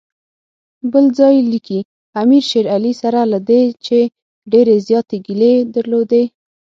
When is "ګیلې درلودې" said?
5.25-6.23